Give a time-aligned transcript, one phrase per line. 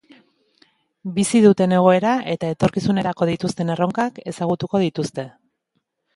[1.17, 5.29] Bizi duten egoera eta etorkizunerako dituzten erronkak ezagutuko dituzte.